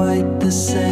[0.00, 0.89] quite the same.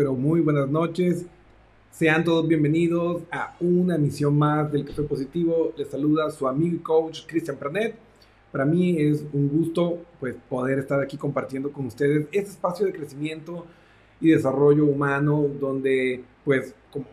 [0.00, 1.26] Pero muy buenas noches.
[1.90, 5.74] Sean todos bienvenidos a una emisión más del Café Positivo.
[5.76, 7.96] Les saluda su amigo y coach Cristian Pranet.
[8.50, 12.94] Para mí es un gusto pues, poder estar aquí compartiendo con ustedes este espacio de
[12.94, 13.66] crecimiento
[14.22, 17.04] y desarrollo humano donde, pues, como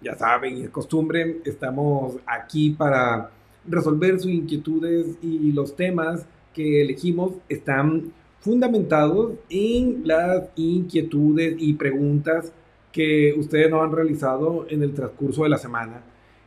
[0.00, 3.30] ya saben y es costumbre, estamos aquí para
[3.68, 8.12] resolver sus inquietudes y los temas que elegimos están
[8.42, 12.52] fundamentados en las inquietudes y preguntas
[12.90, 16.02] que ustedes nos han realizado en el transcurso de la semana.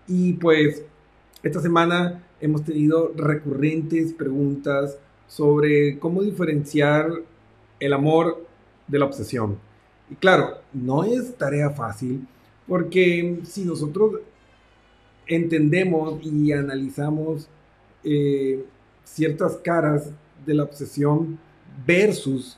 [0.06, 0.84] Y pues
[1.42, 7.10] esta semana hemos tenido recurrentes preguntas sobre cómo diferenciar
[7.80, 8.46] el amor
[8.88, 9.58] de la obsesión.
[10.10, 12.28] Y claro, no es tarea fácil
[12.68, 14.20] porque si nosotros
[15.28, 17.48] entendemos y analizamos
[18.04, 18.66] eh,
[19.06, 20.12] ciertas caras
[20.46, 21.40] de la obsesión
[21.86, 22.58] versus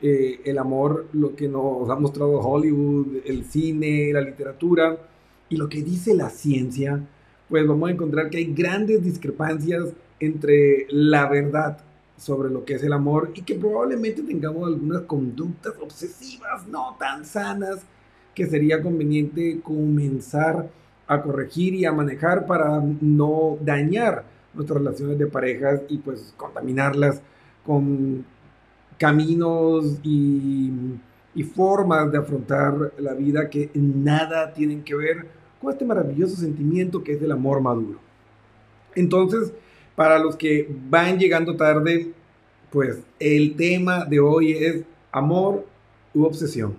[0.00, 4.98] eh, el amor, lo que nos ha mostrado Hollywood, el cine, la literatura
[5.48, 7.00] y lo que dice la ciencia,
[7.48, 9.84] pues vamos a encontrar que hay grandes discrepancias
[10.20, 11.78] entre la verdad
[12.16, 17.24] sobre lo que es el amor y que probablemente tengamos algunas conductas obsesivas no tan
[17.24, 17.80] sanas
[18.34, 20.68] que sería conveniente comenzar
[21.06, 24.24] a corregir y a manejar para no dañar
[24.54, 27.20] nuestras relaciones de parejas y pues contaminarlas
[27.64, 28.24] con
[28.98, 30.72] caminos y,
[31.54, 35.26] formas de afrontar la vida que nada tienen que ver
[35.60, 38.00] con este maravilloso sentimiento que es el amor maduro.
[38.94, 39.52] Entonces,
[39.94, 42.12] para los que van llegando tarde,
[42.70, 45.66] pues el tema de hoy es amor
[46.14, 46.76] u obsesión.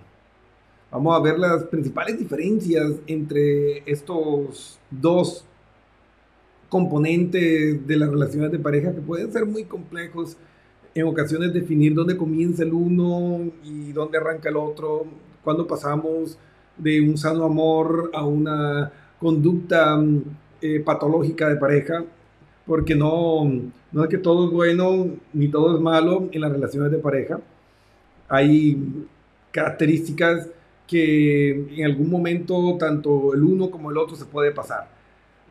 [0.90, 5.44] Vamos a ver las principales diferencias entre estos dos
[6.68, 10.36] componentes de las relaciones de pareja que pueden ser muy complejos
[11.00, 15.06] en ocasiones definir dónde comienza el uno y dónde arranca el otro,
[15.42, 16.38] cuando pasamos
[16.76, 20.00] de un sano amor a una conducta
[20.60, 22.04] eh, patológica de pareja,
[22.66, 23.44] porque no,
[23.92, 27.40] no es que todo es bueno ni todo es malo en las relaciones de pareja.
[28.28, 29.06] Hay
[29.50, 30.48] características
[30.86, 34.88] que en algún momento tanto el uno como el otro se puede pasar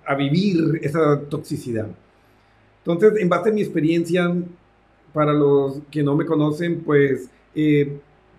[0.05, 1.87] a vivir esa toxicidad.
[2.85, 4.33] Entonces, en base a mi experiencia,
[5.17, 7.97] para los que no me conocen, pues eh,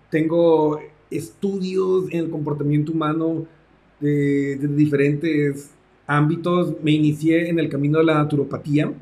[0.09, 0.79] tengo
[1.11, 3.45] estudios en el comportamiento humano
[3.99, 5.71] de, diferentes
[6.07, 6.75] ámbitos.
[6.81, 8.93] Me inicié en el camino de la naturopatía,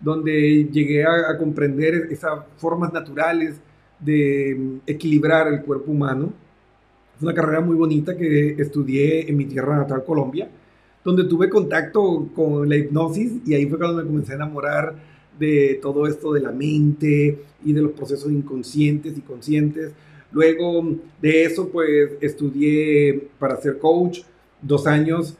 [0.00, 3.60] donde llegué a, comprender esas formas naturales
[4.00, 6.32] de equilibrar el cuerpo humano.
[7.16, 10.48] Es una carrera muy bonita que estudié en mi tierra natal, Colombia,
[11.04, 15.78] donde tuve contacto con la hipnosis y ahí fue cuando me comencé a enamorar de
[15.82, 19.92] todo esto de la mente y de los procesos inconscientes y conscientes.
[20.32, 24.20] Luego de eso, pues estudié para ser coach
[24.60, 25.36] dos años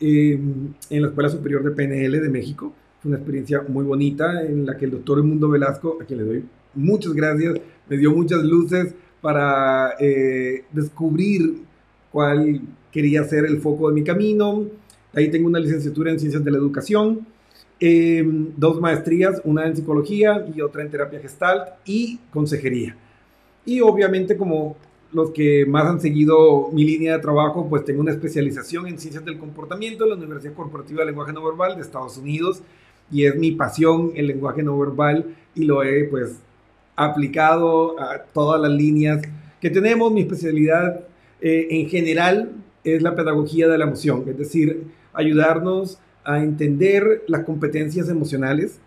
[0.00, 2.72] em, en la Escuela Superior de PNL de México.
[3.00, 6.24] Fue una experiencia muy bonita en la que el doctor Mundo Velasco, a quien le
[6.24, 11.62] doy muchas gracias, me dio muchas luces para eh, descubrir
[12.12, 12.60] cuál
[12.92, 14.66] quería ser el foco de mi camino.
[15.12, 17.26] Ahí tengo una licenciatura en Ciencias de la Educación
[17.80, 22.96] Em, dos maestrías, una en psicología y otra en terapia gestalt y consejería.
[23.64, 24.76] Y obviamente como
[25.12, 29.24] los que más han seguido mi línea de trabajo, pues tengo una especialización en ciencias
[29.24, 32.62] del comportamiento en la Universidad Corporativa de Lenguaje No Verbal de Estados Unidos
[33.12, 36.40] y es mi pasión el lenguaje no verbal y lo he pues
[36.96, 39.22] aplicado a todas las líneas
[39.60, 40.12] que tenemos.
[40.12, 41.04] Mi especialidad
[41.40, 42.50] eh, en general
[42.82, 44.82] es la pedagogía de la emoción, es decir,
[45.12, 48.78] ayudarnos a entender las competencias emocionales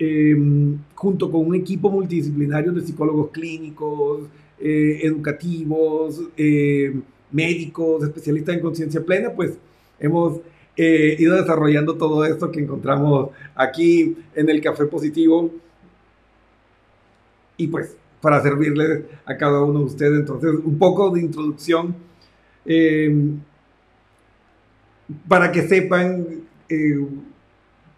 [0.00, 4.22] em, junto con un equipo multidisciplinario de psicólogos clínicos,
[4.58, 9.56] eh, educativos, em, médicos, especialistas en conciencia plena, pues
[10.00, 10.40] hemos
[10.76, 15.52] eh, ido desarrollando todo esto que encontramos aquí en el Café Positivo.
[17.56, 21.94] Y pues para servirles a cada uno de ustedes, entonces un poco de introducción
[22.66, 23.38] em,
[25.28, 27.06] para que sepan eh,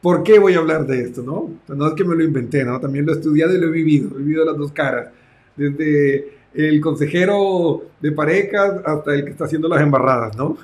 [0.01, 1.23] ¿por qué voy a hablar de esto?
[1.23, 1.51] ¿no?
[1.75, 2.79] no es que me lo inventé, ¿no?
[2.81, 5.09] también lo he estudiado y lo he vivido, he vivido las dos caras,
[5.57, 10.57] desde el consejero de parejas hasta el que está haciendo las embarradas, ¿no?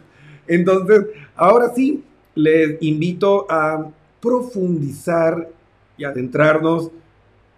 [0.47, 3.91] Entonces, ahora sí, les invito a
[4.21, 5.49] profundizar
[5.97, 6.91] y adentrarnos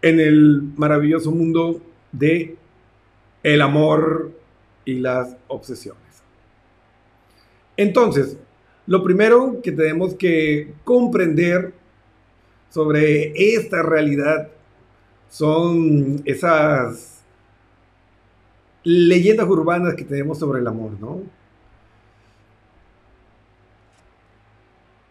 [0.00, 1.80] en el maravilloso mundo
[2.10, 2.56] de
[3.42, 4.32] el amor
[4.84, 6.02] y las obsesiones.
[7.76, 8.36] Entonces,
[8.86, 11.72] lo primero que tenemos que comprender
[12.70, 14.48] sobre esta realidad
[15.28, 17.22] son esas
[18.84, 21.20] leyendas urbanas que tenemos sobre el amor, ¿no?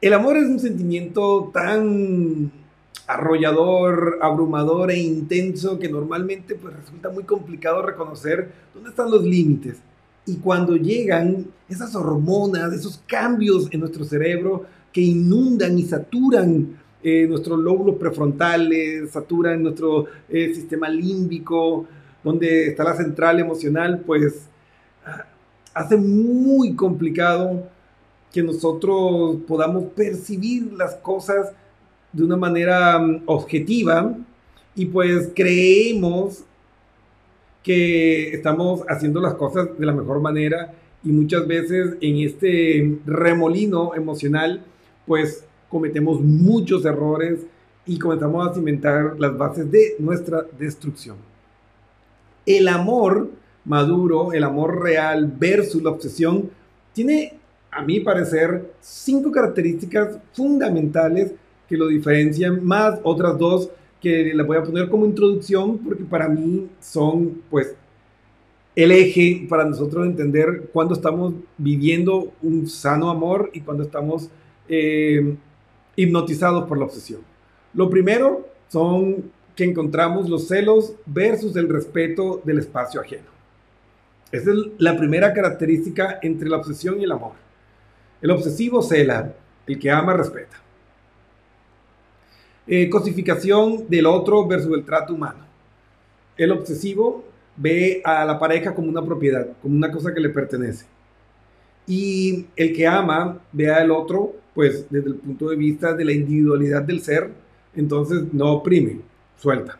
[0.02, 2.52] El amor es un sentimiento tan
[3.06, 9.78] arrollador, abrumador e intenso que normalmente pues resulta muy complicado reconocer dónde están los límites.
[10.26, 17.26] Y cuando llegan esas hormonas, esos cambios en nuestro cerebro que inundan y saturan eh,
[17.28, 21.88] nuestros lóbulos prefrontales, saturan nuestro eh, sistema límbico,
[22.24, 24.48] donde está la central emocional, pues
[25.06, 25.26] ah,
[25.74, 27.68] hace muy complicado
[28.32, 31.52] que nosotros podamos percibir las cosas
[32.14, 34.16] de una manera mm, objetiva.
[34.76, 36.44] Y pues creemos
[37.64, 43.94] que estamos haciendo las cosas de la mejor manera y muchas veces en este remolino
[43.96, 44.64] emocional
[45.06, 47.46] pues cometemos muchos errores
[47.86, 51.18] y comenzamos a cimentar las bases de nuestra destrucción.
[52.46, 53.30] El amor
[53.66, 56.50] maduro, el amor real versus la obsesión,
[56.94, 57.34] tiene,
[57.72, 61.32] a mi parecer, cinco características fundamentales
[61.68, 63.70] que lo diferencian más otras dos
[64.02, 67.76] que las voy a poner como introducción porque para mí son pues
[68.76, 74.30] el eje para nosotros entender cuándo estamos viviendo un sano amor y cuándo estamos
[74.68, 75.36] eh,
[75.96, 77.22] hipnotizados por la obsesión.
[77.74, 83.30] Lo primero son que encontramos los celos versus el respeto del espacio ajeno.
[84.32, 87.34] Esa es la primera característica entre la obsesión y el amor.
[88.22, 89.36] El obsesivo cela,
[89.68, 90.62] el que ama respeta.
[92.68, 95.46] Eh, cosificación del otro versus el trato humano.
[96.38, 97.24] El obsesivo
[97.56, 100.86] ve a la pareja como una propiedad, como una cosa que le pertenece.
[101.88, 106.12] Y el que ama ve al otro, pues desde el punto de vista de la
[106.12, 107.32] individualidad del ser,
[107.76, 109.02] entonces no oprime,
[109.38, 109.80] suelta.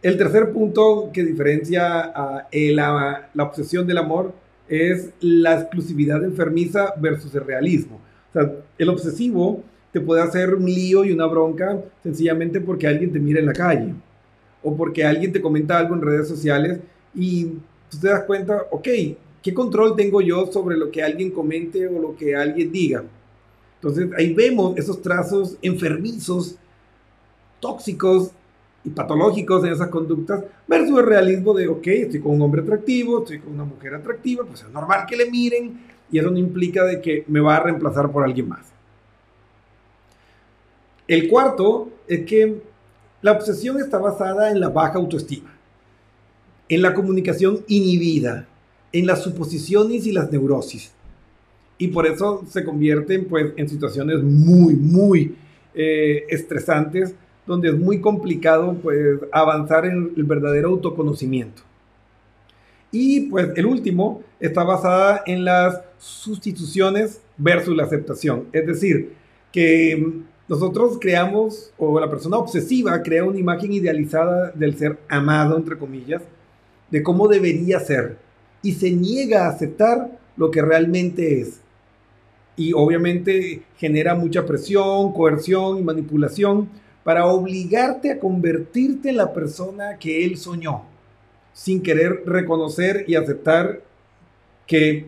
[0.00, 4.32] El tercer punto que diferencia a la, la obsesión del amor
[4.68, 8.00] es la exclusividad enfermiza versus el realismo.
[8.30, 13.12] O sea, el obsesivo te puede hacer un lío y una bronca sencillamente porque alguien
[13.12, 13.94] te mira en la calle
[14.62, 16.78] o porque alguien te comenta algo en redes sociales
[17.14, 17.44] y
[17.90, 18.88] tú te das cuenta, ok,
[19.42, 23.04] ¿qué control tengo yo sobre lo que alguien comente o lo que alguien diga?
[23.76, 26.56] Entonces ahí vemos esos trazos enfermizos,
[27.60, 28.32] tóxicos
[28.84, 33.20] y patológicos en esas conductas versus el realismo de, ok, estoy con un hombre atractivo,
[33.20, 35.80] estoy con una mujer atractiva, pues es normal que le miren
[36.10, 38.77] y eso no implica de que me va a reemplazar por alguien más.
[41.08, 42.60] El cuarto es que
[43.22, 45.58] la obsesión está basada en la baja autoestima,
[46.68, 48.46] en la comunicación inhibida,
[48.92, 50.92] en las suposiciones y las neurosis.
[51.78, 55.34] Y por eso se convierten pues, en situaciones muy, muy
[55.74, 57.14] eh, estresantes,
[57.46, 61.62] donde es muy complicado pues, avanzar en el verdadero autoconocimiento.
[62.92, 68.46] Y pues el último está basada en las sustituciones versus la aceptación.
[68.52, 69.14] Es decir,
[69.52, 75.76] que nosotros creamos, o la persona obsesiva crea una imagen idealizada del ser amado, entre
[75.76, 76.22] comillas,
[76.90, 78.16] de cómo debería ser,
[78.62, 81.60] y se niega a aceptar lo que realmente es.
[82.56, 86.68] Y obviamente genera mucha presión, coerción y manipulación
[87.04, 90.84] para obligarte a convertirte en la persona que él soñó,
[91.52, 93.82] sin querer reconocer y aceptar
[94.66, 95.06] que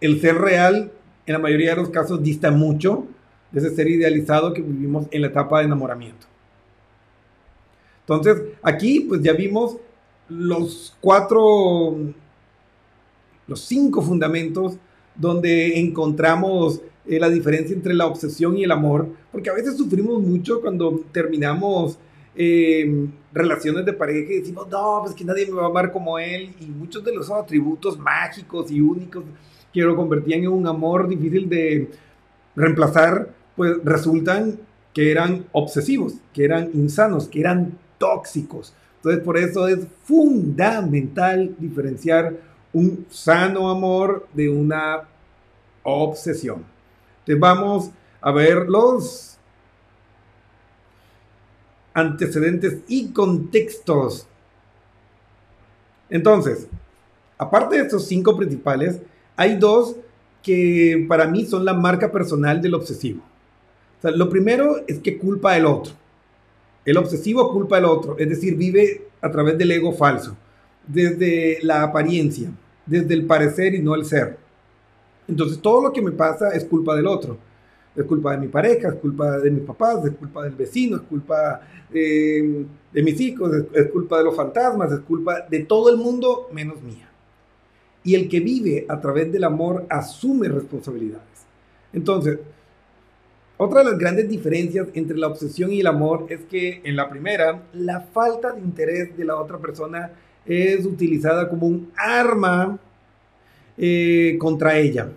[0.00, 0.90] el ser real,
[1.26, 3.06] en la mayoría de los casos, dista mucho
[3.52, 6.26] de ese ser idealizado que vivimos en la etapa de enamoramiento.
[8.00, 9.76] Entonces, aquí pues ya vimos
[10.28, 11.96] los cuatro,
[13.46, 14.76] los cinco fundamentos
[15.14, 20.22] donde encontramos eh, la diferencia entre la obsesión y el amor, porque a veces sufrimos
[20.22, 21.98] mucho cuando terminamos
[22.34, 26.18] eh, relaciones de pareja y decimos, no, pues que nadie me va a amar como
[26.18, 29.24] él, y muchos de los atributos mágicos y únicos
[29.72, 31.90] que lo convertían en un amor difícil de
[32.54, 34.58] reemplazar, pues resultan
[34.92, 38.74] que eran obsesivos, que eran insanos, que eran tóxicos.
[38.96, 42.36] Entonces por eso es fundamental diferenciar
[42.72, 45.02] un sano amor de una
[45.82, 46.64] obsesión.
[47.20, 47.90] Entonces vamos
[48.20, 49.38] a ver los
[51.94, 54.26] antecedentes y contextos.
[56.08, 56.68] Entonces,
[57.36, 59.00] aparte de estos cinco principales,
[59.36, 59.96] hay dos
[60.42, 63.22] que para mí son la marca personal del obsesivo
[64.02, 65.94] lo primero es que culpa al otro.
[66.84, 70.36] El obsesivo culpa al otro, es decir, vive a través del ego falso,
[70.86, 72.50] desde la apariencia,
[72.84, 74.36] desde el parecer y no el ser.
[75.28, 77.38] Entonces todo lo que me pasa es culpa del otro.
[77.94, 81.02] Es culpa de mi pareja, es culpa de mis papás, es culpa del vecino, es
[81.02, 81.60] culpa
[81.92, 85.98] eh, de mis hijos, es, es culpa de los fantasmas, es culpa de todo el
[85.98, 87.08] mundo menos mía.
[88.02, 91.46] Y el que vive a través del amor asume responsabilidades.
[91.92, 92.38] Entonces,
[93.62, 97.08] otra de las grandes diferencias entre la obsesión y el amor es que en la
[97.08, 100.10] primera, la falta de interés de la otra persona
[100.44, 102.78] es utilizada como un arma
[103.76, 105.08] eh, contra ella.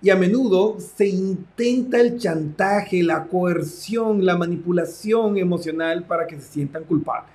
[0.00, 6.52] Y a menudo se intenta el chantaje, la coerción, la manipulación emocional para que se
[6.52, 7.34] sientan culpables.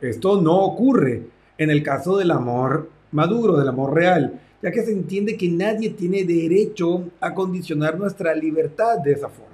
[0.00, 1.22] Esto no ocurre
[1.58, 5.90] en el caso del amor maduro, del amor real, ya que se entiende que nadie
[5.90, 9.52] tiene derecho a condicionar nuestra libertad de esa forma.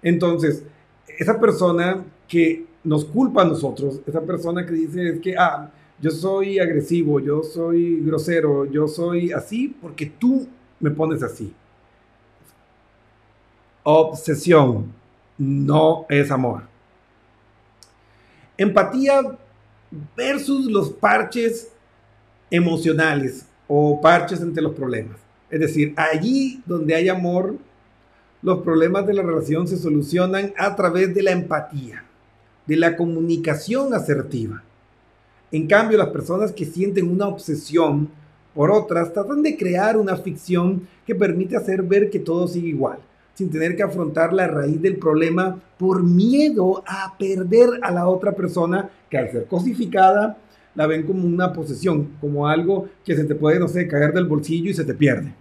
[0.00, 0.62] Entonces,
[1.18, 6.12] esa persona que nos culpa a nosotros, esa persona que dice es que, ah, yo
[6.12, 10.46] soy agresivo, yo soy grosero, yo soy así porque tú
[10.78, 11.52] me pones así.
[13.82, 14.92] Obsesión
[15.36, 16.62] no es amor.
[18.56, 19.22] Empatía
[20.16, 21.72] versus los parches
[22.50, 25.18] emocionales o parches entre los problemas.
[25.50, 27.56] Es decir, allí donde hay amor,
[28.42, 32.04] los problemas de la relación se solucionan a través de la empatía,
[32.66, 34.62] de la comunicación asertiva.
[35.50, 38.10] En cambio, las personas que sienten una obsesión
[38.54, 42.98] por otras tratan de crear una ficción que permite hacer ver que todo sigue igual,
[43.34, 48.32] sin tener que afrontar la raíz del problema por miedo a perder a la otra
[48.32, 50.36] persona que al ser cosificada
[50.78, 54.26] la ven como una posesión, como algo que se te puede, no sé, caer del
[54.26, 55.34] bolsillo y se te pierde.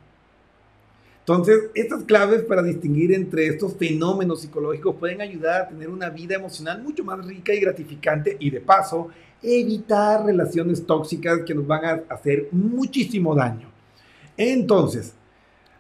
[1.20, 6.34] Entonces, estas claves para distinguir entre estos fenómenos psicológicos pueden ayudar a tener una vida
[6.34, 9.10] emocional mucho más rica y gratificante y de paso
[9.44, 13.70] evitar relaciones tóxicas que nos van a hacer muchísimo daño.
[14.36, 15.14] Entonces,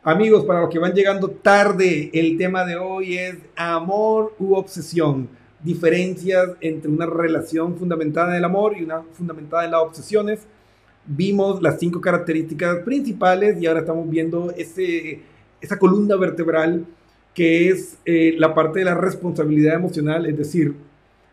[0.04, 5.28] amigos, para los que van llegando tarde, el tema de hoy es amor u obsesión
[5.63, 10.48] diferencias entre una relación fundamentada en el amor y una fundamentada en las obsesiones.
[11.06, 15.22] Vimos las cinco características principales y ahora estamos viendo ese,
[15.62, 16.86] esa columna vertebral
[17.34, 20.76] que es eh, la parte de la responsabilidad emocional, es decir,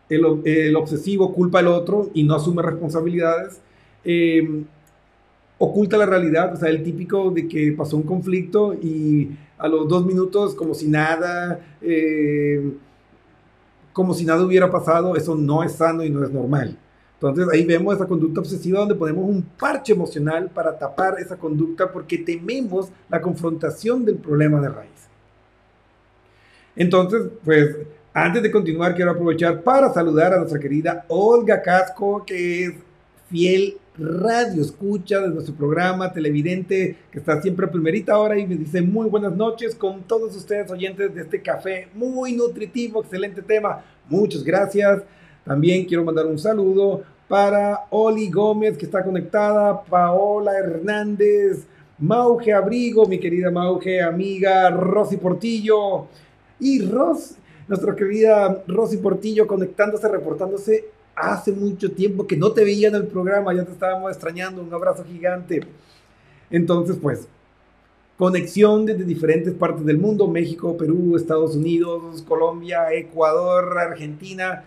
[0.07, 3.59] el, el, obsesivo culpa al otro y no asume responsabilidades.
[4.03, 4.63] Eh,
[5.57, 9.87] oculta la realidad, o sea, el típico de que pasó un conflicto y a los
[9.87, 12.61] dos minutos como si nada, eh,
[13.95, 16.77] como si nada hubiera pasado, eso no es sano y no es normal.
[17.13, 21.89] Entonces ahí vemos esa conducta obsesiva donde ponemos un parche emocional para tapar esa conducta
[21.89, 25.07] porque tememos la confrontación del problema de raíz.
[26.75, 27.77] Entonces, pues
[28.13, 32.73] antes de continuar quiero aprovechar para saludar a nuestra querida Olga Casco, que es
[33.29, 38.55] fiel radio escucha de nuestro programa, televidente, que está siempre a primerita hora y me
[38.55, 43.83] dice muy buenas noches con todos ustedes oyentes de este café, muy nutritivo, excelente tema,
[44.09, 45.03] muchas gracias.
[45.45, 51.65] También quiero mandar un saludo para Oli Gómez, que está conectada, Paola Hernández,
[51.97, 56.07] Mauge Abrigo, mi querida Mauge, amiga Rosy Portillo,
[56.59, 57.35] y Ros,
[57.67, 63.07] nuestra querida Rosy Portillo, conectándose, reportándose hace mucho tiempo que no te veía en el
[63.07, 65.61] programa, ya te estábamos extrañando, un abrazo gigante.
[66.49, 67.27] Entonces, pues,
[68.17, 74.65] conexión desde diferentes partes del mundo, México, Perú, Estados Unidos, Colombia, Ecuador, Argentina,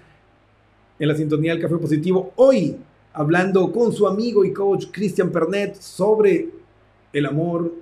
[0.98, 2.32] en la sintonía del Café Positivo.
[2.36, 2.76] Hoy,
[3.12, 6.48] hablando con su amigo y coach Cristian Pernet sobre
[7.12, 7.72] el amor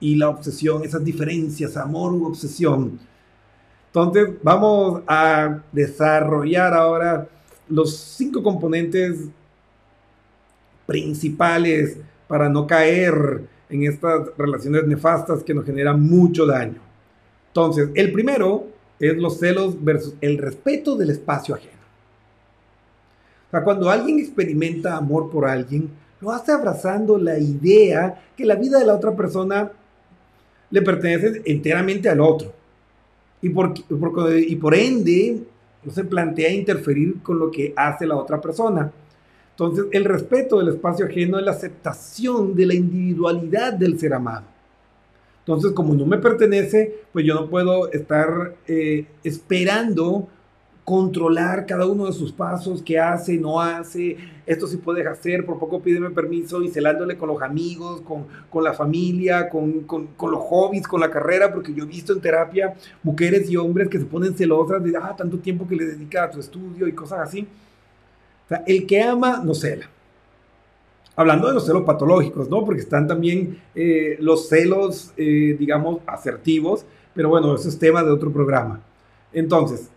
[0.00, 2.98] y la obsesión, esas diferencias, amor u obsesión.
[3.94, 7.28] Entonces, vamos a desarrollar ahora
[7.68, 9.20] los cinco componentes
[10.84, 16.80] principales para no caer en estas relaciones nefastas que nos generan mucho daño.
[17.46, 18.66] Entonces, el primero
[18.98, 21.84] es los celos versus el respeto del espacio ajeno.
[23.46, 25.88] O sea, cuando alguien experimenta amor por alguien,
[26.20, 29.70] lo hace abrazando la idea que la vida de la otra persona
[30.68, 32.63] le pertenece enteramente al otro
[33.44, 33.74] y por,
[34.38, 35.38] y por ende
[35.84, 38.90] no se plantea interferir con lo que hace la otra persona.
[39.50, 44.46] Entonces, el respeto del espacio ajeno es la aceptación de la individualidad del ser amado.
[45.40, 50.26] Entonces, como no me pertenece, pues yo no puedo estar eh, esperando
[50.84, 55.58] controlar cada uno de sus pasos, qué hace, no hace, esto sí puedes hacer, por
[55.58, 60.30] poco pídeme permiso y celándole con los amigos, con, con la familia, con, con, con,
[60.30, 63.98] los hobbies, con la carrera, porque yo he visto en terapia mujeres y hombres que
[63.98, 67.20] se ponen celosas de, ah, tanto tiempo que le dedica a su estudio y cosas
[67.20, 67.48] así.
[68.66, 69.88] El que ama no cela.
[71.16, 72.62] Hablando de los celos patológicos, ¿no?
[72.64, 78.10] Porque están también eh, los celos, eh, digamos, asertivos, pero bueno, eso es tema de
[78.10, 78.82] otro programa.
[79.32, 79.88] Entonces,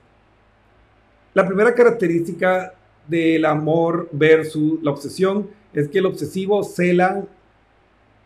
[1.37, 2.73] la primera característica
[3.07, 7.23] del amor versus la obsesión es que el obsesivo cela,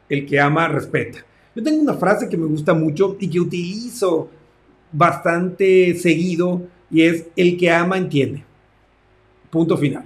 [0.08, 1.20] el que ama respeta.
[1.54, 4.30] Yo tengo una frase que me gusta mucho y que utilizo
[4.94, 8.46] bastante seguido y es el que ama entiende.
[9.50, 10.06] Punto final.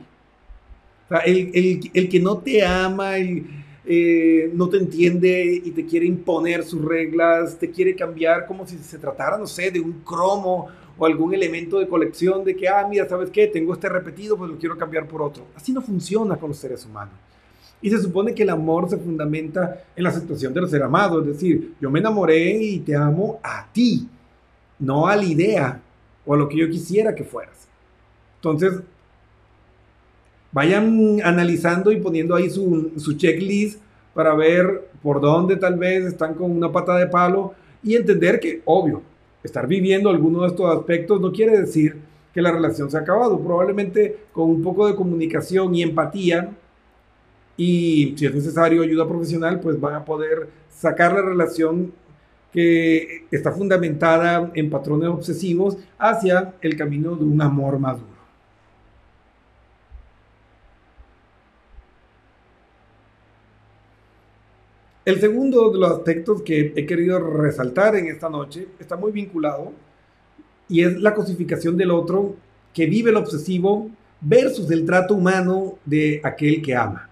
[1.25, 3.45] el, que no te ama y
[3.88, 8.78] eh, no te entiende y te quiere imponer sus reglas, te quiere cambiar como si
[8.78, 10.67] se tratara, no sé, de un cromo
[10.98, 13.48] o algún elemento de colección de que, ah, mira, ¿sabes qué?
[13.48, 15.45] Tengo este repetido, pues lo quiero cambiar por otro.
[15.56, 17.13] Así no funciona con los seres humanos.
[17.82, 21.28] Y se supone que el amor se fundamenta en la situación de ser amado, es
[21.28, 24.08] decir, yo me enamoré y te amo a ti,
[24.80, 25.82] no a la idea
[26.26, 27.67] o a lo que yo quisiera que fueras.
[28.38, 28.82] Entonces,
[30.55, 33.81] vayan analizando y poniendo ahí su, su checklist
[34.13, 38.61] para ver por dónde tal vez están con una pata de palo y entender que,
[38.63, 39.01] obvio,
[39.43, 41.97] estar viviendo alguno de estos aspectos no quiere decir
[42.33, 43.37] que la relación se ha acabado.
[43.37, 46.51] Probablemente con un poco de comunicación y empatía
[47.57, 51.91] y si es necesario ayuda profesional, pues van a poder sacar la relación
[52.53, 58.14] que está fundamentada en patrones obsesivos hacia el camino de un amor maduro.
[65.05, 69.71] El segundo de los aspectos que he querido resaltar en esta noche está muy vinculado
[70.67, 72.35] y es la cosificación del otro
[72.73, 77.07] que vive el obsesivo versus el trato humano de aquel que ama.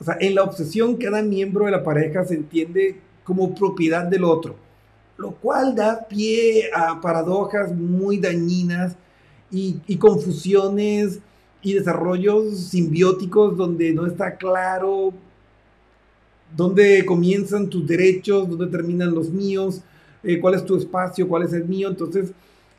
[0.00, 4.24] O sea, en la obsesión cada miembro de la pareja se entiende como propiedad del
[4.24, 4.56] otro,
[5.16, 8.96] lo cual da pie a paradojas muy dañinas
[9.48, 11.20] y, y confusiones
[11.62, 15.14] y desarrollos simbióticos donde no está claro
[16.56, 19.82] dónde comienzan tus derechos, dónde terminan los míos,
[20.22, 21.88] eh, cuál es tu espacio, cuál es el mío.
[21.88, 22.32] Entonces,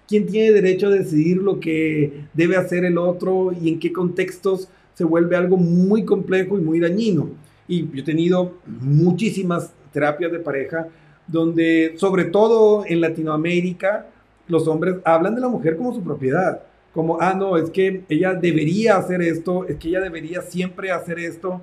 [0.08, 4.69] ¿quién tiene derecho a decidir lo que debe hacer el otro y en qué contextos
[4.93, 7.29] se vuelve algo muy complejo y muy dañino?
[7.67, 10.88] Y yo he tenido muchísimas terapias de pareja
[11.27, 14.08] donde, sobre todo en Latinoamérica,
[14.47, 16.63] los hombres hablan de la mujer como su propiedad.
[16.93, 21.19] Como, ah, no, es que ella debería hacer esto, es que ella debería siempre hacer
[21.19, 21.62] esto.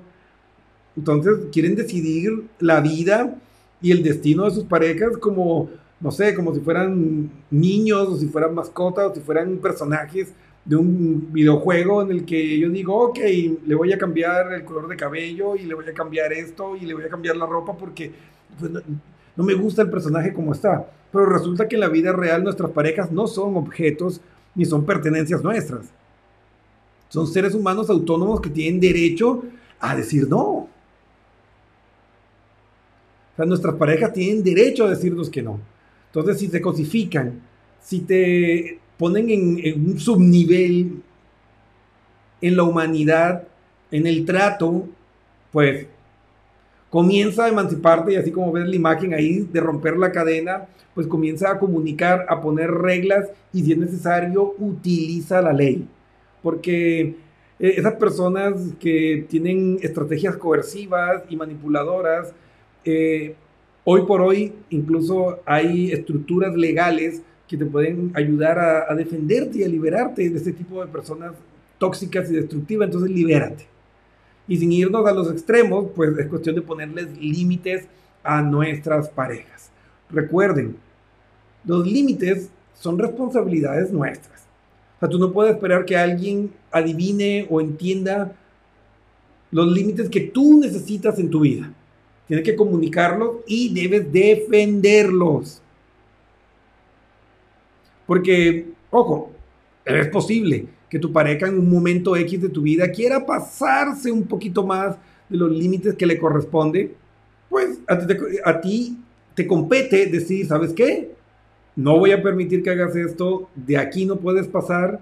[0.97, 3.35] Entonces quieren decidir la vida
[3.81, 8.27] y el destino de sus parejas como, no sé, como si fueran niños o si
[8.27, 10.33] fueran mascotas o si fueran personajes
[10.65, 13.19] de un videojuego en el que yo digo, ok,
[13.65, 16.81] le voy a cambiar el color de cabello y le voy a cambiar esto y
[16.81, 18.11] le voy a cambiar la ropa porque
[18.59, 18.81] pues, no,
[19.35, 20.89] no me gusta el personaje como está.
[21.11, 24.19] Pero resulta que en la vida real nuestras parejas no son objetos
[24.55, 25.85] ni son pertenencias nuestras.
[27.07, 29.43] Son seres humanos autónomos que tienen derecho
[29.79, 30.67] a decir no
[33.37, 35.59] sea, nuestras parejas tienen derecho a decirnos que no.
[36.07, 37.39] Entonces, si te cosifican,
[37.79, 41.01] si te ponen en, un subnivel
[42.41, 43.47] en la humanidad,
[43.91, 44.87] en el trato,
[45.51, 45.87] pues
[46.89, 51.07] comienza a emanciparte y así como ves la imagen ahí de romper la cadena, pues
[51.07, 55.87] comienza a comunicar, a poner reglas y si es necesario utiliza la ley.
[56.41, 57.01] Porque
[57.59, 62.33] eh, esas personas que tienen estrategias coercivas y manipuladoras,
[63.83, 69.67] hoy por hoy incluso hay estructuras legales que te pueden ayudar a, defenderte y a
[69.67, 71.33] liberarte de este tipo de personas
[71.77, 73.67] tóxicas y destructivas, entonces libérate.
[74.47, 77.87] Y sin irnos a los extremos, pues es cuestión de ponerles límites
[78.23, 79.69] a nuestras parejas.
[80.09, 80.75] Recuerden,
[81.65, 84.41] los límites son responsabilidades nuestras.
[84.97, 88.33] O sea, tú no puedes esperar que alguien adivine o entienda
[89.51, 91.71] los límites que tú necesitas en tu vida.
[92.27, 95.61] Tienes que comunicarlos y debes defenderlos.
[98.05, 99.31] Porque, ojo,
[99.85, 104.23] es posible que tu pareja en un momento X de tu vida quiera pasarse un
[104.23, 104.97] poquito más
[105.29, 106.95] de los límites que le corresponde.
[107.49, 108.97] Pues a ti, te, a ti
[109.33, 111.11] te compete decir, ¿sabes qué?
[111.77, 114.99] No voy a permitir que hagas esto, de aquí no puedes pasar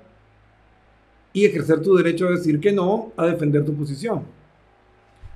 [1.33, 4.23] y ejercer tu derecho a decir que no, a defender tu posición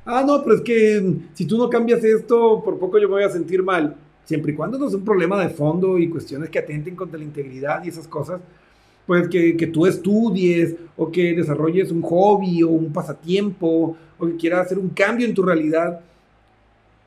[0.06, 3.24] ah, no, pero es que si tú no cambias esto, por poco yo me voy
[3.24, 3.96] a sentir mal.
[4.26, 7.26] Siempre y cuando no es un problema de fondo y cuestiones que atenten contra la
[7.26, 8.42] integridad y esas cosas,
[9.08, 14.36] pues que, que, tú estudies o que desarrolles un hobby o un pasatiempo o que
[14.36, 16.02] quieras hacer un cambio en tu realidad.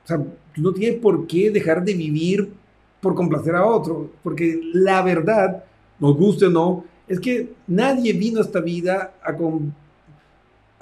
[0.04, 2.52] O sea, tú no tienes por qué dejar de vivir
[3.00, 5.64] por complacer a otro, porque la verdad,
[5.98, 9.36] nos guste o no, es que nadie vino a esta vida a,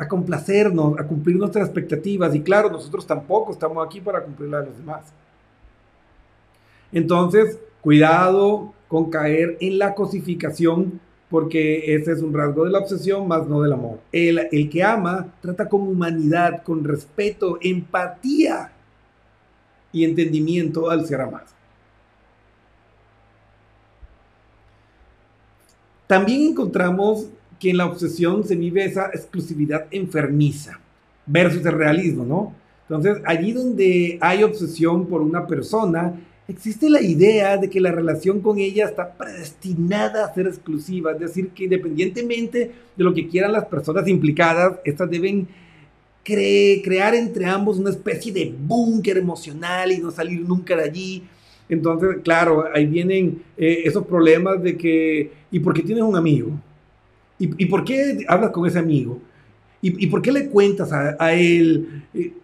[0.01, 2.35] a complacernos, a cumplir nuestras expectativas.
[2.35, 5.13] Y claro, nosotros tampoco estamos aquí para cumplir las de los demás.
[6.91, 13.29] Entonces, cuidado con caer en la cosificación, porque ese es un rasgo de la obsesión,
[13.29, 14.01] más no del amor.
[14.11, 18.73] El, el que ama trata con humanidad, con respeto, empatía
[19.93, 21.45] y entendimiento al ser amado.
[26.07, 27.27] También encontramos
[27.61, 30.81] que en la obsesión se vive esa exclusividad enfermiza
[31.27, 32.55] versus el realismo, ¿no?
[32.89, 36.15] Entonces, allí donde hay obsesión por una persona,
[36.49, 41.21] existe la idea de que la relación con ella está predestinada a ser exclusiva, es
[41.21, 45.47] decir, que independientemente de lo que quieran las personas implicadas, estas deben
[46.25, 51.23] crear entre ambos una especie de búnker emocional y no salir nunca de allí.
[51.69, 56.51] Entonces, claro, ahí vienen eh, esos problemas de que, ¿y por qué tienes un amigo?
[57.43, 59.19] ¿Y, por qué hablas con ese amigo?
[59.81, 62.05] ¿Y, por qué le cuentas a, él?
[62.13, 62.35] Eh,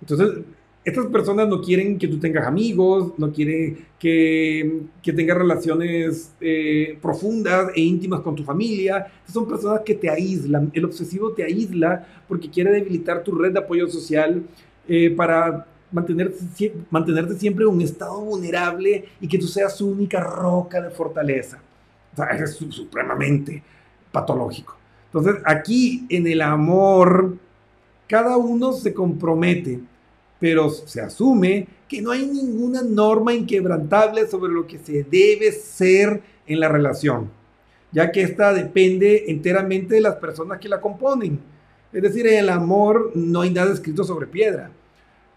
[0.00, 0.42] entonces,
[0.84, 6.98] estas personas no quieren que tú tengas amigos, no quieren que, que tengas relaciones eh,
[7.02, 9.06] profundas e íntimas con tu familia.
[9.30, 10.70] son personas que te aíslan.
[10.72, 14.42] El obsesivo te aísla porque quiere debilitar tu red de apoyo social
[14.88, 20.20] eh, para mantenerte, mantenerte siempre en un estado vulnerable y que tú seas su única
[20.20, 21.60] roca de fortaleza.
[22.14, 23.62] O sea, eres supremamente
[24.12, 24.76] patológico.
[25.06, 27.36] Entonces, aquí en el amor,
[28.06, 29.80] cada uno se compromete,
[30.38, 36.22] pero se asume que no hay ninguna norma inquebrantable sobre lo que se debe ser
[36.46, 37.30] en la relación,
[37.90, 41.38] ya que esta depende enteramente de las personas que la componen.
[41.92, 44.70] Es decir, en el amor no hay nada escrito sobre piedra.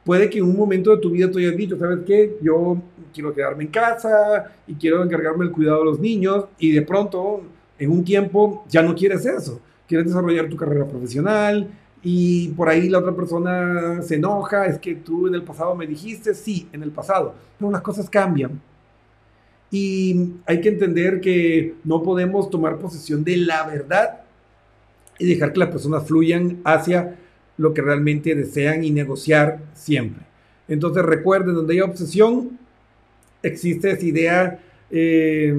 [0.05, 2.37] Puede que en un momento de tu vida tú hayas dicho, ¿sabes qué?
[2.41, 2.77] Yo
[3.13, 7.41] quiero quedarme en casa y quiero encargarme del cuidado de los niños y de pronto
[7.77, 11.69] en un tiempo ya no quieres eso, quieres desarrollar tu carrera profesional
[12.03, 15.87] y por ahí la otra persona se enoja, es que tú en el pasado me
[15.87, 18.61] dijiste, sí, en el pasado, pero las cosas cambian.
[19.71, 24.21] Y hay que entender que no podemos tomar posesión de la verdad
[25.17, 27.15] y dejar que las personas fluyan hacia
[27.57, 30.25] lo que realmente desean y negociar siempre.
[30.67, 32.57] Entonces recuerden, donde hay obsesión,
[33.41, 34.59] existe esa idea
[34.89, 35.53] eh,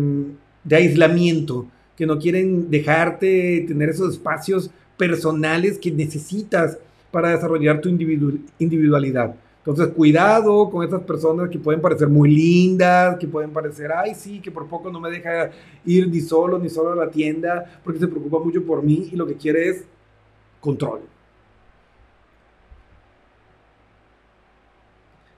[0.64, 1.66] de aislamiento,
[1.96, 6.78] que no quieren dejarte tener esos espacios personales que necesitas
[7.10, 9.34] para desarrollar tu individualidad.
[9.58, 14.40] Entonces, cuidado con esas personas que pueden parecer muy lindas, que pueden parecer, ay, sí,
[14.40, 15.50] que por poco no me deja
[15.84, 19.16] ir ni solo, ni solo a la tienda, porque se preocupa mucho por mí y
[19.16, 19.84] lo que quiere es
[20.60, 21.00] control.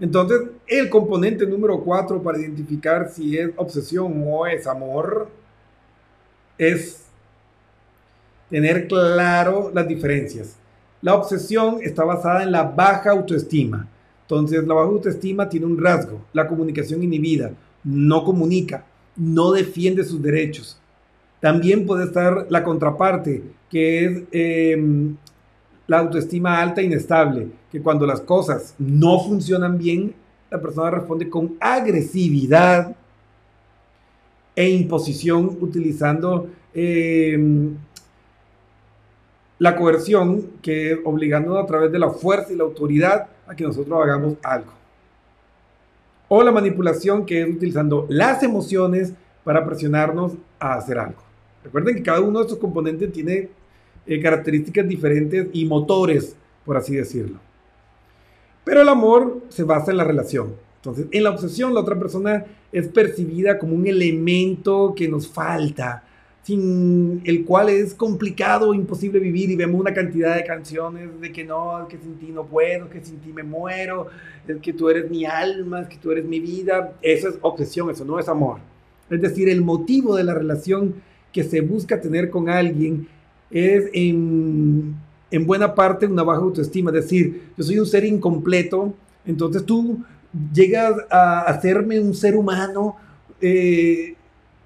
[0.01, 5.29] Entonces, el componente número cuatro para identificar si es obsesión o es amor
[6.59, 7.05] es
[8.51, 10.57] tener claro las diferencias.
[11.01, 13.89] La obsesión está basada en la baja autoestima.
[14.23, 17.53] Entonces, la baja autoestima tiene un rasgo, la comunicación inhibida,
[17.85, 18.85] no comunica,
[19.17, 20.79] no defiende sus derechos.
[21.41, 25.17] También puede estar la contraparte, que es em,
[25.87, 30.15] la autoestima alta e inestable, que cuando las cosas no funcionan bien,
[30.51, 32.97] la persona responde con agresividad,
[34.59, 37.77] e imposición utilizando em,
[39.57, 43.63] la coerción, que es obligándonos a través de la fuerza y la autoridad a que
[43.63, 44.73] nosotros hagamos algo.
[46.27, 49.13] O la manipulación, que es utilizando las emociones
[49.45, 51.23] para presionarnos a hacer algo.
[51.63, 53.51] Recuerden que cada uno de estos componentes tiene
[54.09, 57.39] eh, características diferentes y motores, por así decirlo.
[58.65, 60.55] Pero el amor se basa en la relación.
[60.79, 66.05] Entonces, en la obsesión, la otra persona es percibida como un elemento que nos falta,
[66.43, 71.45] sin el cual es complicado, imposible vivir y vemos una cantidad de canciones de que
[71.45, 74.07] no, que sin ti no puedo, que sin ti me muero,
[74.47, 76.95] es que tú eres mi alma, es que tú eres mi vida.
[77.03, 78.61] Eso es obsesión, eso no es amor.
[79.11, 80.95] Es decir, el motivo de la relación
[81.33, 83.09] que se busca tener con alguien
[83.51, 84.95] es en,
[85.31, 88.95] en buena parte una baja autoestima, es decir, yo soy un ser incompleto,
[89.27, 90.03] entonces tú
[90.53, 92.97] llegas a hacerme un ser humano
[93.41, 94.15] eh,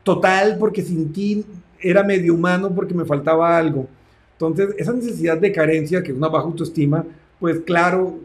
[0.02, 1.44] total porque sin ti
[1.80, 3.86] era medio humano porque me faltaba algo.
[4.32, 7.04] Entonces, esa necesidad de carencia, que es una baja autoestima,
[7.38, 8.18] pues claro,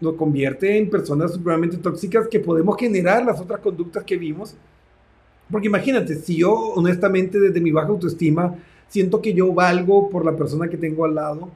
[0.00, 4.54] nos convierte en personas supremamente tóxicas que podemos generar las otras conductas que vimos.
[5.50, 8.54] Porque imagínate, si yo honestamente desde mi baja autoestima
[8.88, 11.48] siento que yo valgo por la persona que tengo al lado,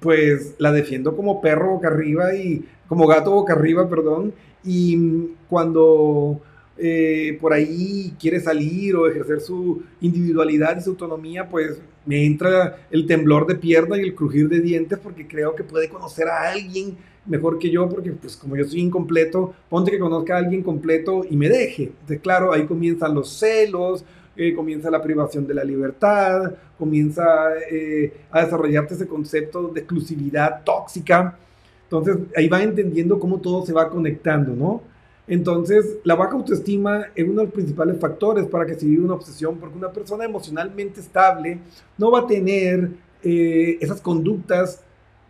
[0.00, 4.32] pues la defiendo como perro boca arriba y como gato boca arriba, perdón,
[4.66, 6.40] y cuando
[6.76, 12.86] eh, por ahí quiere salir o ejercer su individualidad y su autonomía, pues me entra
[12.90, 16.50] el temblor de pierna y el crujir de dientes porque creo que puede conocer a
[16.50, 20.62] alguien mejor que yo, porque pues como yo soy incompleto, ponte que conozca a alguien
[20.62, 21.84] completo y me deje.
[21.84, 24.04] Entonces, claro, ahí comienzan los celos,
[24.36, 27.24] eh, comienza la privación de la libertad, comienza
[27.70, 31.38] eh, a desarrollarte ese concepto de exclusividad tóxica.
[31.86, 34.82] Entonces, ahí va entendiendo cómo todo se va conectando, ¿no?
[35.28, 39.14] Entonces, la baja autoestima es uno de los principales factores para que se viva una
[39.14, 41.58] obsesión, porque una persona emocionalmente estable
[41.98, 42.90] no va a tener
[43.22, 44.82] eh, esas conductas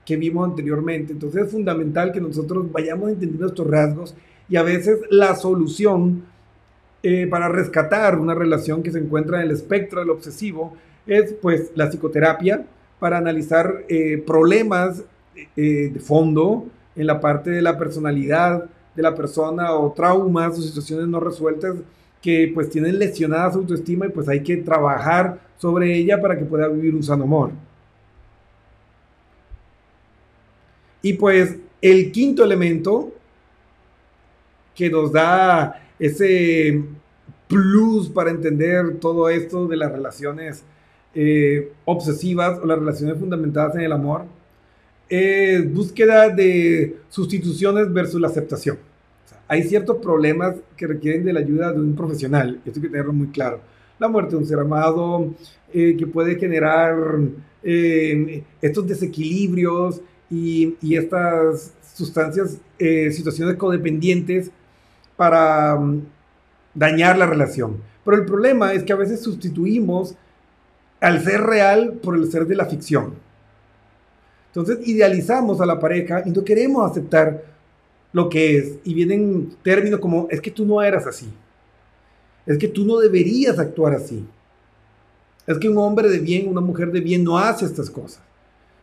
[0.05, 1.13] que vimos anteriormente.
[1.13, 4.15] Entonces, es fundamental que nosotros vayamos entendiendo estos rasgos
[4.49, 6.25] y a veces la solución
[7.03, 10.75] eh, para rescatar una relación que se encuentra en el espectro del obsesivo
[11.07, 12.67] es pues la psicoterapia
[12.99, 15.05] para analizar eh, problemas
[15.55, 21.07] de fondo en la parte de la personalidad, de la persona o traumas o situaciones
[21.07, 21.77] no resueltas
[22.23, 26.45] que pues tienen lesionada su autoestima y pues hay que trabajar sobre ella para que
[26.45, 27.53] pueda vivir un sano amor.
[31.03, 33.13] Y pues el quinto elemento
[34.75, 36.83] que nos da ese
[37.47, 40.65] plus para entender todo esto de las relaciones
[41.15, 44.25] eh, obsesivas o las relaciones fundamentadas en el amor
[45.09, 48.79] es búsqueda de sustituciones versus la aceptación.
[49.49, 53.13] hay ciertos problemas que requieren de la ayuda de un profesional, esto hay que tenerlo
[53.13, 53.61] muy claro.
[53.99, 55.33] La muerte de un ser amado,
[55.73, 56.97] eh, que puede generar
[57.63, 64.51] eh, estos desequilibrios y, estas sustancias, eh, situaciones codependientes
[65.17, 66.03] para um,
[66.75, 67.79] dañar la relación.
[68.05, 70.15] Pero el problema es que a veces sustituimos
[71.01, 73.15] al ser real por el ser de la ficción.
[74.49, 77.45] Entonces idealizamos a la pareja y no queremos aceptar
[78.13, 78.73] lo que es.
[78.85, 81.29] Y vienen términos como, es que tú no eras así.
[82.47, 84.25] Es que tú no deberías actuar así.
[85.47, 88.23] Es que un hombre de bien, una mujer de bien no hace estas cosas.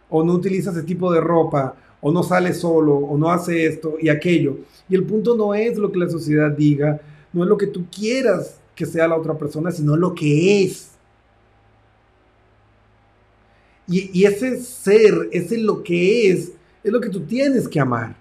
[0.09, 3.95] O no utiliza ese tipo de ropa, o no sale solo, o no hace esto
[3.99, 4.57] y aquello.
[4.89, 7.85] Y el punto no es lo que la sociedad diga, no es lo que tú
[7.89, 10.91] quieras que sea la otra persona, sino lo que es.
[13.87, 18.15] Y, ese ser, ese lo que es, es lo que tú tienes que amar.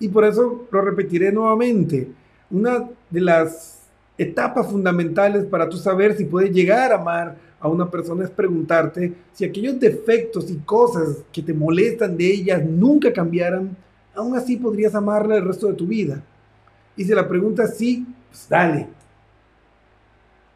[0.00, 2.08] Y por eso lo repetiré nuevamente.
[2.50, 3.82] Una de las
[4.18, 9.14] etapas fundamentales para tú saber si puedes llegar a amar a una persona es preguntarte
[9.32, 13.76] si aquellos defectos y cosas que te molestan de ellas nunca cambiaran,
[14.14, 16.22] aún así podrías amarla el resto de tu vida.
[16.96, 18.88] Y si la pregunta es sí, pues dale.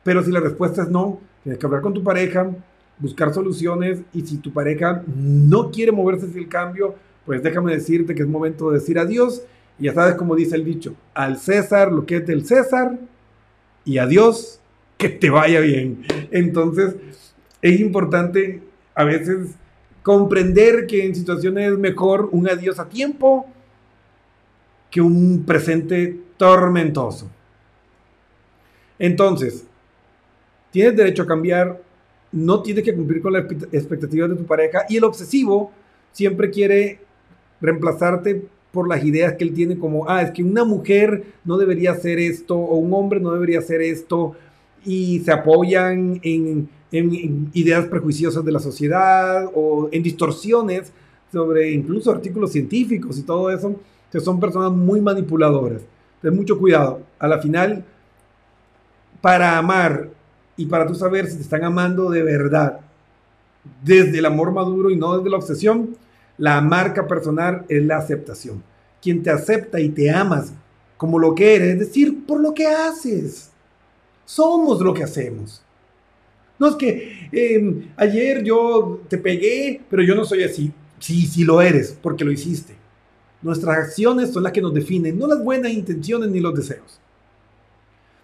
[0.03, 2.51] Pero si la respuesta es no, tienes que hablar con tu pareja,
[3.01, 6.95] buscar soluciones y si tu pareja no quiere moverse hacia el cambio,
[7.27, 9.43] pues déjame decirte que es momento de decir adiós.
[9.79, 12.99] Y ya sabes como dice el dicho, al César lo que es del César
[13.85, 14.61] y adiós,
[14.99, 16.03] que te vaya bien.
[16.31, 16.95] Entonces,
[17.63, 18.63] es importante
[18.95, 19.55] a veces
[20.03, 23.47] comprender que en situaciones es mejor un adiós a tiempo
[24.91, 27.31] que un presente tormentoso.
[28.99, 29.67] Entonces,
[30.71, 31.81] tienes derecho a cambiar,
[32.33, 35.73] no tienes que cumplir con las expectativas de tu pareja y el obsesivo
[36.13, 37.01] siempre quiere
[37.61, 41.93] reemplazarte por las ideas que él tiene como, ah, es que una mujer no debería
[41.93, 44.35] hacer esto o un hombre no debería hacer esto
[44.85, 50.93] y se apoyan en, en ideas prejuiciosas de la sociedad o en distorsiones
[51.33, 53.75] sobre incluso artículos científicos y todo eso,
[54.11, 55.83] que son personas muy manipuladoras.
[56.17, 57.03] Entonces, mucho cuidado.
[57.19, 57.85] A la final,
[59.21, 60.09] para amar
[60.61, 62.81] y para tú saber si te están amando de verdad,
[63.83, 65.97] desde el amor maduro y no desde la obsesión,
[66.37, 68.63] la marca personal es la aceptación.
[69.01, 70.53] Quien te acepta y te amas
[70.99, 73.53] como lo que eres, es decir, por lo que haces.
[74.27, 75.63] Somos lo que hacemos.
[76.59, 80.71] No es que em, ayer yo te pegué, pero yo no soy así.
[80.99, 82.75] Sí, sí lo eres, porque lo hiciste.
[83.41, 87.01] Nuestras acciones son las que nos definen, no las buenas intenciones ni los deseos.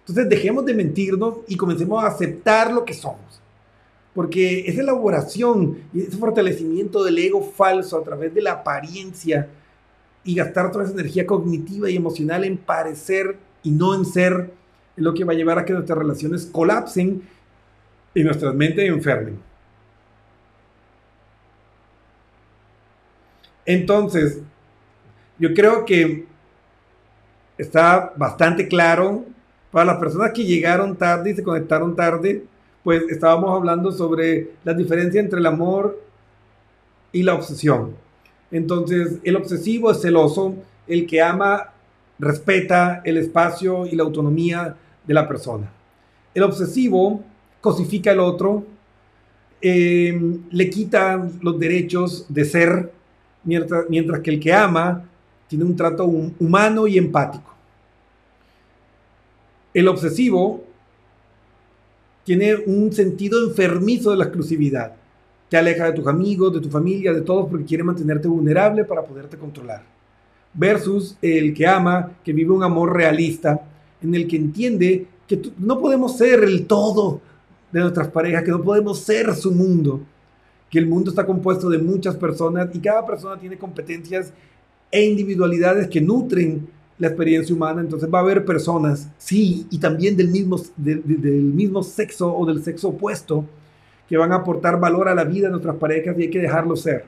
[0.07, 3.41] Entonces dejemos de mentirnos y comencemos a aceptar lo que somos.
[4.13, 9.49] Porque esa elaboración y ese fortalecimiento del ego falso a través de la apariencia
[10.23, 14.51] y gastar toda esa energía cognitiva y emocional en parecer y no en ser
[14.95, 17.21] es lo que va a llevar a que nuestras relaciones colapsen
[18.15, 19.37] y nuestras mentes enfermen.
[23.65, 24.39] Entonces,
[25.37, 26.25] yo creo que
[27.57, 29.25] está bastante claro
[29.71, 32.43] para las personas que llegaron tarde y se conectaron tarde,
[32.83, 36.01] pues estábamos hablando sobre la diferencia entre el amor
[37.11, 37.95] y la obsesión.
[38.49, 40.55] Entonces, el obsesivo es celoso,
[40.87, 41.73] el que ama
[42.19, 45.71] respeta el espacio y la autonomía de la persona.
[46.33, 47.23] El obsesivo
[47.61, 48.65] cosifica al otro,
[49.61, 52.91] eh, le quita los derechos de ser,
[53.43, 55.03] mientras que el que ama
[55.47, 57.56] tiene un trato humano y empático.
[59.73, 60.63] El obsesivo
[62.23, 64.93] tiene un sentido enfermizo de la exclusividad.
[65.49, 69.03] Te aleja de tus amigos, de tu familia, de todos, porque quiere mantenerte vulnerable para
[69.03, 69.83] poderte controlar.
[70.53, 73.61] Versus el que ama, que vive un amor realista,
[74.01, 77.21] en el que entiende que no podemos ser el todo
[77.71, 80.01] de nuestras parejas, que no podemos ser su mundo,
[80.69, 84.33] que el mundo está compuesto de muchas personas y cada persona tiene competencias
[84.91, 86.67] e individualidades que nutren
[86.99, 91.83] la experiencia humana, entonces va a haber personas, sí, y también del mismo, del mismo
[91.83, 93.45] sexo o del sexo opuesto,
[94.09, 96.75] que van a aportar valor a la vida de nuestras parejas y hay que dejarlo
[96.75, 97.05] ser.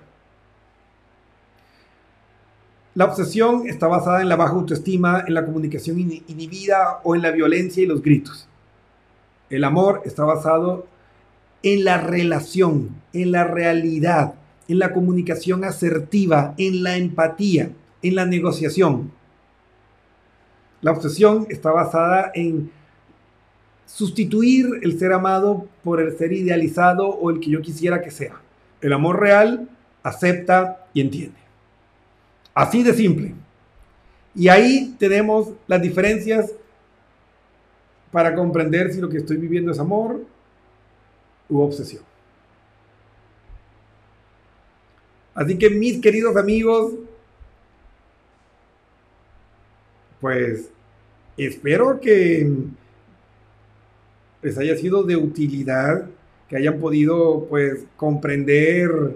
[2.96, 7.32] La obsesión está basada en la baja autoestima, en la comunicación inhibida o en la
[7.32, 8.48] violencia y los gritos.
[9.50, 10.86] El amor está basado
[11.64, 14.34] en la relación, en la realidad,
[14.68, 17.72] en la comunicación asertiva, en la empatía,
[18.02, 19.12] en la negociación.
[20.82, 22.72] La obsesión está basada en
[23.86, 28.40] sustituir el ser amado por el ser idealizado o el que yo quisiera que sea.
[28.82, 29.68] El amor real
[30.04, 31.38] acepta y entiende.
[32.54, 33.34] Así de simple.
[34.36, 36.52] Y ahí tenemos las diferencias
[38.12, 40.22] para comprender si lo que estoy viviendo es amor
[41.50, 42.04] u obsesión.
[45.34, 46.94] Así que mis queridos amigos,
[50.20, 50.72] pues
[51.38, 52.52] espero que
[54.42, 56.08] les haya sido de utilidad,
[56.48, 59.16] que hayan podido pues comprender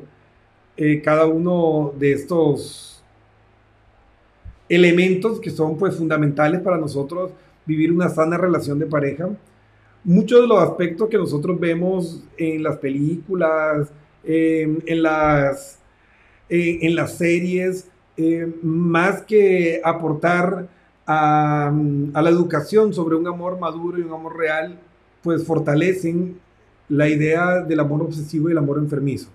[0.78, 3.04] eh, cada uno de estos
[4.70, 7.32] elementos que son pues fundamentales para nosotros
[7.66, 9.30] vivir una sana relación de pareja.
[10.04, 13.90] Muchos de los aspectos que nosotros vemos en las películas,
[14.24, 15.80] en, las,
[16.50, 20.68] en las series, eh, más que aportar
[21.06, 21.72] a,
[22.14, 24.80] la educación sobre un amor maduro y un amor real,
[25.22, 26.40] pues fortalecen
[26.90, 29.30] la idea del amor obsesivo y el amor enfermizo.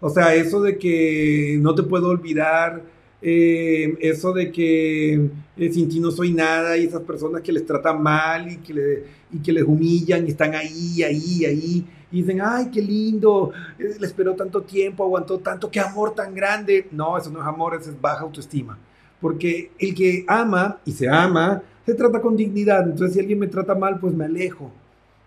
[0.00, 2.82] O sea, eso de que no te puedo olvidar,
[3.22, 7.64] eh, eso de que eh, sin ti no soy nada y esas personas que les
[7.64, 12.40] tratan mal y que, y que les humillan y están ahí, ahí, ahí y dicen,
[12.42, 16.88] ay, qué lindo, eh, le esperó tanto tiempo, aguantó tanto, qué amor tan grande.
[16.92, 18.78] No, eso no es amor, eso es baja autoestima.
[19.20, 22.84] Porque el que ama y se ama, se trata con dignidad.
[22.84, 24.70] Entonces, si alguien me trata mal, pues me alejo.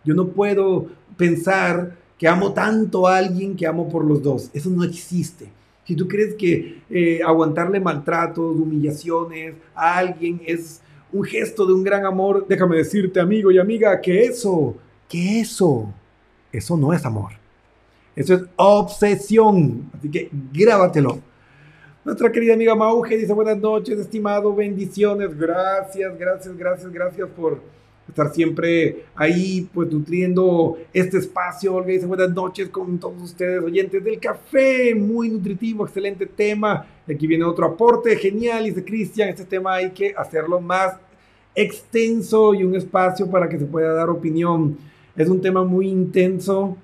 [0.04, 0.88] Yo no puedo
[1.18, 4.50] pensar que amo tanto a alguien que amo por los dos.
[4.54, 5.50] Eso no existe.
[5.86, 10.82] Si tú crees que eh, aguantarle maltratos, humillaciones a alguien es
[11.12, 14.76] un gesto de un gran amor, déjame decirte, amigo y amiga, que eso,
[15.08, 15.92] que eso,
[16.52, 17.32] eso no es amor.
[18.16, 19.90] Eso es obsesión.
[19.98, 21.20] Así que grábatelo.
[22.10, 27.62] Nuestra querida amiga Mauge dice buenas noches, estimado, bendiciones, gracias, gracias, gracias, gracias por
[28.08, 31.76] estar siempre ahí, pues nutriendo este espacio.
[31.76, 36.84] Olga dice buenas noches con todos ustedes, oyentes del café, muy nutritivo, excelente tema.
[37.08, 40.96] Aquí viene otro aporte, genial, dice Cristian, este tema hay que hacerlo más
[41.54, 44.80] extenso y un espacio para que se pueda dar opinión.
[45.16, 46.76] Es un tema muy intenso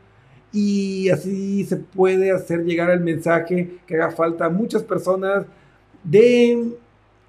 [0.55, 5.45] y así se puede hacer llegar el mensaje que haga falta a muchas personas
[6.01, 6.69] de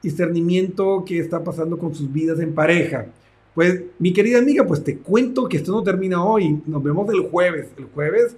[0.00, 3.06] discernimiento que está pasando con sus vidas en pareja.
[3.52, 7.22] Pues mi querida amiga, pues te cuento que esto no termina hoy, nos vemos el
[7.22, 7.66] jueves.
[7.76, 8.36] El jueves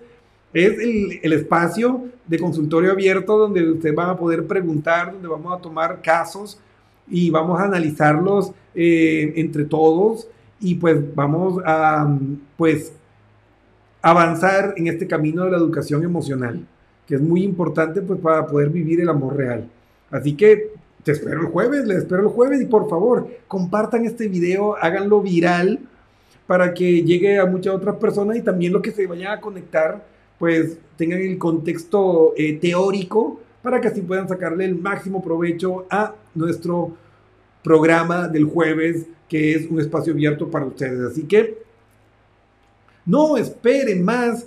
[0.55, 5.61] es el, espacio de consultorio abierto donde ustedes van a poder preguntar, donde vamos a
[5.61, 6.59] tomar casos
[7.07, 10.29] y vamos a analizarlos eh, entre todos
[10.61, 12.19] y pues vamos a
[12.57, 12.93] pues
[14.03, 16.65] avanzar en este camino de la educación emocional,
[17.07, 19.69] que es muy importante pues para poder vivir el amor real.
[20.11, 20.71] Así que
[21.03, 25.21] te espero el jueves, les espero el jueves y por favor compartan este video, háganlo
[25.21, 25.81] viral
[26.47, 30.05] para que llegue a muchas otras personas y también los que se vayan a conectar
[30.39, 36.15] pues tengan el contexto eh, teórico para que así puedan sacarle el máximo provecho a
[36.35, 36.97] nuestro
[37.63, 41.01] programa del jueves que es un espacio abierto para ustedes.
[41.13, 41.59] Así que
[43.09, 44.47] no esperen más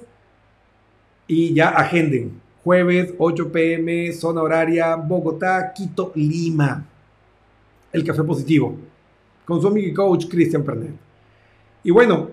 [1.28, 2.40] y ya agenden.
[2.64, 6.86] Jueves, 8 pm, zona horaria, Bogotá, Quito, Lima.
[7.92, 8.78] El café positivo.
[9.46, 10.94] Con su amigo y coach Cristian Pernet.
[11.84, 12.30] Y bueno,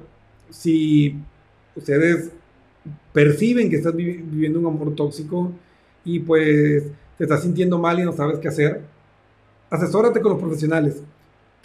[0.50, 1.16] si
[1.74, 2.30] ustedes
[3.12, 5.50] perciben que estás viviendo un amor tóxico
[6.04, 6.84] y pues
[7.16, 8.82] te estás sintiendo mal y no sabes qué hacer,
[9.70, 11.02] asesórate con los profesionales.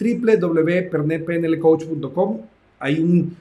[0.00, 2.40] www.pernetpnlcoach.com
[2.78, 3.36] Hay un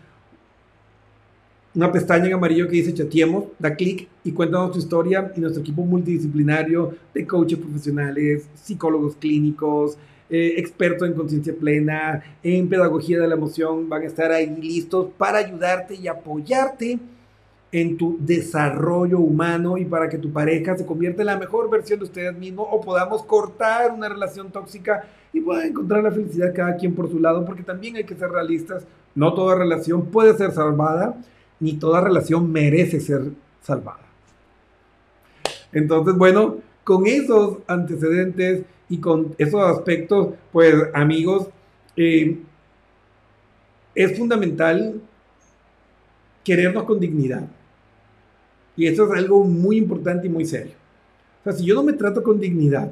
[1.76, 5.62] una pestaña en amarillo que dice chateemos, da clic y cuéntanos tu historia y nuestro
[5.62, 9.98] equipo multidisciplinario de coaches profesionales, psicólogos clínicos,
[10.30, 15.08] eh, expertos en conciencia plena, en pedagogía de la emoción, van a estar ahí listos
[15.18, 17.00] para ayudarte y apoyarte
[17.72, 22.00] en tu desarrollo humano y para que tu pareja se convierta en la mejor versión
[22.00, 26.78] de ustedes mismos o podamos cortar una relación tóxica y puedan encontrar la felicidad cada
[26.78, 30.52] quien por su lado, porque también hay que ser realistas, no toda relación puede ser
[30.52, 31.18] salvada,
[31.64, 34.06] ni toda relación merece ser salvada.
[35.72, 41.48] Entonces, bueno, con esos antecedentes y con esos aspectos, pues amigos,
[41.96, 42.38] eh,
[43.96, 45.02] es fundamental
[46.44, 47.48] querernos con dignidad.
[48.76, 50.74] Y eso es algo muy importante y muy serio.
[51.40, 52.92] O sea, si yo no me trato con dignidad,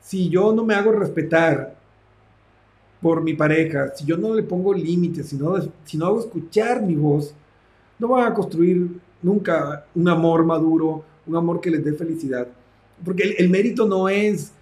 [0.00, 1.74] si yo no me hago respetar
[3.02, 6.80] por mi pareja, si yo no le pongo límites, si no, si no hago escuchar
[6.80, 7.34] mi voz,
[8.04, 12.46] no van a construir nunca un amor maduro, un amor que les dé felicidad.
[13.02, 14.52] Porque el, mérito no es,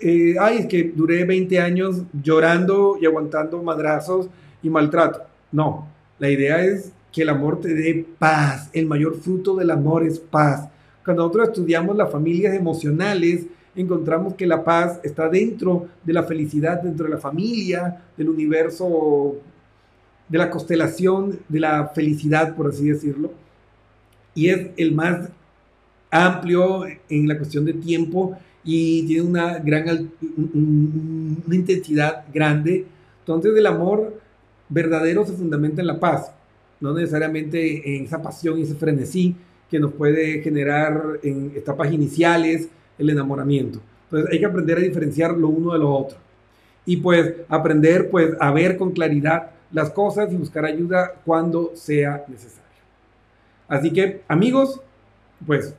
[0.00, 4.28] eh, ay, es que duré 20 años llorando y aguantando madrazos
[4.60, 5.22] y maltrato.
[5.52, 5.86] No,
[6.18, 8.70] la idea es que el amor te dé paz.
[8.72, 10.68] El mayor fruto del amor es paz.
[11.04, 13.46] Cuando nosotros estudiamos las familias emocionales,
[13.76, 19.36] encontramos que la paz está dentro de la felicidad, dentro de la familia, del universo
[20.28, 23.32] de la constelación de la felicidad, por así decirlo,
[24.34, 25.28] y es el más
[26.10, 32.86] amplio en la cuestión de tiempo y tiene una gran una intensidad grande.
[33.20, 34.20] Entonces el amor
[34.68, 36.32] verdadero se fundamenta en la paz,
[36.80, 39.36] no necesariamente en esa pasión y ese frenesí
[39.70, 42.68] que nos puede generar en etapas iniciales
[42.98, 43.80] el enamoramiento.
[44.04, 46.18] Entonces hay que aprender a diferenciar lo uno de lo otro.
[46.86, 52.24] Y pues aprender pues a ver con claridad las cosas y buscar ayuda cuando sea
[52.28, 52.64] necesario.
[53.68, 54.80] Así que, amigos,
[55.46, 55.74] pues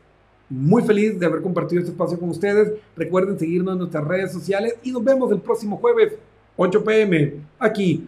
[0.50, 2.74] muy feliz de haber compartido este espacio con ustedes.
[2.96, 6.14] Recuerden seguirnos en nuestras redes sociales y nos vemos el próximo jueves,
[6.58, 8.08] 8 pm, aquí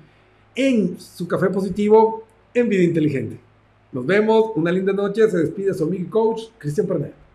[0.56, 2.24] en su café positivo
[2.54, 3.40] en Vida Inteligente.
[3.92, 7.27] Nos vemos, una linda noche, se despide su amigo y coach Cristian Pernet.